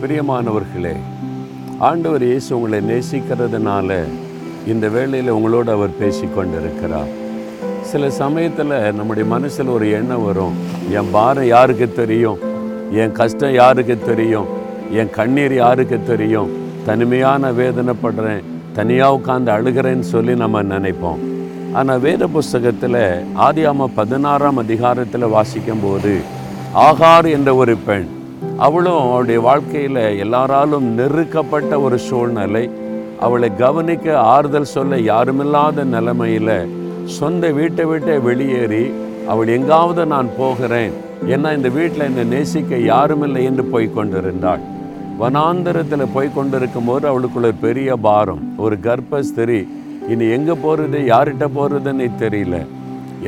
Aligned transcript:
பிரியமானவர்களே 0.00 0.92
ஆண்டவர் 1.78 2.22
இயேசு 2.24 2.60
உங்களை 2.60 2.78
நேசிக்கிறதுனால 2.90 3.98
இந்த 4.66 4.88
வேளையில் 4.88 5.28
உங்களோடு 5.28 5.70
அவர் 5.72 5.88
பேசிக்கொண்டிருக்கிறார். 6.00 7.10
சில 7.80 8.10
சமயத்தில் 8.10 8.92
நம்முடைய 8.92 9.28
மனசில் 9.28 9.66
ஒரு 9.66 9.90
எண்ணம் 9.90 10.24
வரும். 10.24 10.54
என் 10.90 11.10
பாரம் 11.12 11.46
யாருக்கு 11.46 11.92
தெரியும்? 11.92 12.38
என் 12.92 13.12
கஷ்டம் 13.12 13.52
யாருக்கு 13.52 13.98
தெரியும்? 14.06 14.46
என் 14.92 15.10
கண்ணீர் 15.10 15.54
யாருக்கு 15.54 15.98
தெரியும்? 16.06 16.50
தனிமையான 16.84 17.50
வேதனைப்படுறேன் 17.50 18.44
தனியாக 18.72 19.18
உட்காந்து 19.18 19.52
அழுகிறேன்னு 19.56 20.08
சொல்லி 20.14 20.34
நம்ம 20.34 20.62
நினைப்போம். 20.62 21.20
ஆனால் 21.72 22.00
வேத 22.00 22.26
புஸ்தகத்தில் 22.26 23.02
ஆதியாம 23.48 23.90
பதினாறாம் 23.94 24.56
அதிகாரத்தில் 24.56 25.32
வாசிக்கும்போது 25.36 26.14
ஆகார் 26.74 27.30
என்ற 27.30 27.54
ஒரு 27.54 27.76
பெண் 27.76 28.08
அவளும் 28.66 29.00
அவளுடைய 29.02 29.40
வாழ்க்கையில் 29.40 30.02
எல்லாராலும் 30.24 30.86
நெருக்கப்பட்ட 30.98 31.82
ஒரு 31.82 31.98
சூழ்நிலை. 31.98 32.64
அவளை 33.26 33.48
கவனிக்க 33.56 34.18
ஆறுதல் 34.18 34.72
சொல்ல 34.74 34.96
யாருமில்லாத 34.96 35.84
நிலைமையில் 35.84 36.56
சொந்த 37.18 37.50
வீட்டை 37.58 37.84
விட்டே 37.84 38.16
வெளியேறி 38.18 38.84
அவள் 39.28 39.48
எங்காவது 39.48 40.06
நான் 40.06 40.28
போகிறேன். 40.38 40.92
ஏன்னா 41.32 41.48
இந்த 41.56 41.68
வீட்டில் 41.68 42.06
என்னை 42.08 42.24
நேசிக்க 42.24 42.76
யாருமில்லை 42.76 43.42
என்று 43.42 43.64
போய் 43.64 43.94
கொண்டிருந்தாள். 43.94 44.62
வனாந்தரத்தில் 45.20 46.12
போய் 46.14 46.34
கொண்டிருக்கும் 46.34 46.84
போது 46.84 47.04
அவளுக்குள்ள 47.10 47.48
ஒரு 47.50 47.62
பெரிய 47.66 47.96
பாரம் 47.96 48.42
ஒரு 48.58 48.78
கர்ப்பஸ்திரி. 48.82 49.60
இனி 50.08 50.26
எங்கே 50.36 50.54
போகிறது 50.62 50.98
யார்கிட்ட 51.12 51.46
போகிறதுன்னு 51.56 52.06
தெரியல. 52.24 52.58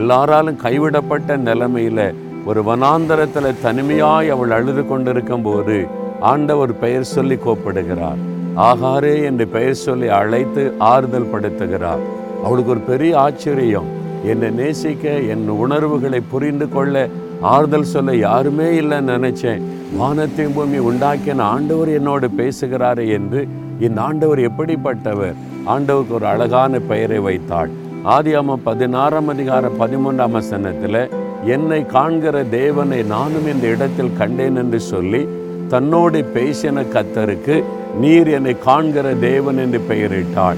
எல்லாராலும் 0.00 0.60
கைவிடப்பட்ட 0.64 1.36
நிலைமையில் 1.48 2.04
ஒரு 2.46 2.62
வனாந்தரத்தில் 2.62 3.54
தனிமையாய் 3.62 4.30
அவள் 4.30 4.50
அழுது 4.50 4.86
கொண்டிருக்கும் 4.86 5.42
போது 5.42 5.86
ஆண்டவர் 6.20 6.78
பெயர் 6.78 7.04
சொல்லி 7.04 7.36
கூப்பிடுகிறார். 7.36 8.20
ஆகாரே 8.56 9.22
என்று 9.24 9.48
பெயர் 9.48 9.74
சொல்லி 9.74 10.08
அழைத்து 10.08 10.74
ஆறுதல் 10.78 11.30
படுத்துகிறார். 11.32 12.02
அவளுக்கு 12.44 12.70
ஒரு 12.70 12.80
பெரிய 12.80 13.18
ஆச்சரியம். 13.18 13.84
என்னை 14.24 14.50
நேசிக்க 14.50 15.08
என் 15.08 15.48
உணர்வுகளை 15.48 16.20
புரிந்து 16.20 16.68
கொள்ள 16.68 17.08
ஆறுதல் 17.40 17.82
சொல்ல 17.82 18.16
யாருமே 18.16 18.80
இல்லைன்னு 18.80 19.14
நினைச்சேன். 19.16 19.62
வானத்தையும் 19.96 20.54
பூமி 20.54 20.78
உண்டாக்கின 20.78 21.40
ஆண்டவர் 21.40 21.88
என்னோடு 21.88 22.28
பேசுகிறாரே 22.36 23.08
என்று 23.08 23.48
இந்த 23.80 24.00
ஆண்டவர் 24.00 24.38
எப்படிப்பட்டவர்? 24.38 25.34
ஆண்டவருக்கு 25.66 26.10
ஒரு 26.10 26.26
அழகான 26.26 26.78
பெயரை 26.78 27.18
வைத்தாள். 27.18 27.70
ஆதியாம 28.04 28.56
பதினாறாம் 28.64 29.28
அதிகார 29.28 29.70
பதிமூன்றாம் 29.78 30.30
வசனத்தில் 30.30 31.10
என்னை 31.44 31.86
காண்கிற 31.86 32.44
தேவனை 32.44 33.02
நானும் 33.02 33.46
இந்த 33.52 33.66
இடத்தில் 33.66 34.16
கண்டேன் 34.18 34.56
என்று 34.56 34.80
சொல்லி 34.80 35.28
தன்னோடு 35.68 36.24
பேசின 36.34 36.84
கத்தருக்கு 36.94 37.64
நீர் 38.00 38.28
என்னை 38.28 38.58
காண்கிற 38.58 39.14
தேவன் 39.14 39.56
என்று 39.56 39.80
பெயரிட்டாள். 39.88 40.56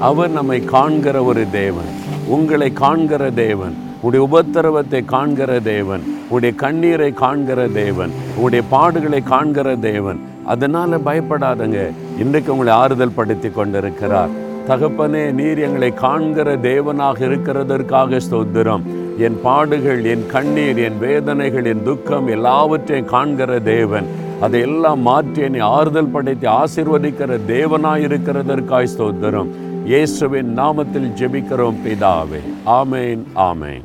அவர் 0.00 0.30
நம்மை 0.30 0.64
காண்கிற 0.64 1.24
ஒரு 1.24 1.44
தேவன் 1.50 1.90
உங்களை 2.28 2.72
காண்கிற 2.72 3.30
தேவன் 3.30 3.74
உடைய 4.00 4.28
உபத்திரவத்தை 4.28 5.04
காண்கிற 5.04 5.60
தேவன் 5.60 6.00
உடைய 6.28 6.54
கண்ணீரை 6.54 7.12
காண்கிற 7.12 7.68
தேவன் 7.68 8.10
உடைய 8.36 8.64
பாடுகளை 8.70 9.22
காண்கிற 9.22 9.76
தேவன். 9.76 10.20
அதனால் 10.44 10.90
பயப்படாதங்க 10.90 11.90
இன்றைக்கு 12.18 12.52
உங்களை 12.52 12.72
ஆறுதல் 12.72 13.14
படுத்தி 13.14 13.48
கொண்டிருக்கிறார். 13.48 14.28
தகப்பனே 14.68 15.32
நீர் 15.32 15.58
எங்களை 15.58 15.94
காண்கிற 15.94 16.56
தேவனாக 16.56 17.18
இருக்கிறதற்காக 17.20 18.20
ஸ்தோத்திரம். 18.30 18.84
என் 19.18 19.40
பாடுகள் 19.42 20.04
என் 20.04 20.26
கண்ணீர் 20.26 20.78
என் 20.78 20.98
வேதனைகள் 20.98 21.64
என் 21.64 21.82
துக்கம் 21.82 22.26
எல்லாவற்றையும் 22.26 23.06
காண்கிற 23.06 23.60
தேவன். 23.60 24.06
அதையெல்லாம் 24.40 25.00
மாற்றி 25.00 25.42
என்னை 25.42 25.60
ஆறுதல் 25.60 26.08
படைத்து 26.08 26.48
ஆசிர்வதிக்கிற 26.48 27.38
தேவனாய் 27.48 28.04
இருக்கிறதற்காய் 28.08 28.92
ஸ்தோத்திரம். 28.96 29.50
இயேசுவின் 29.84 30.58
நாமத்தில் 30.58 31.10
ஜெபிக்கிறோம் 31.20 31.80
பிதாவே. 31.86 32.40
ஆமேன் 32.66 33.22
ஆமேன். 33.34 33.84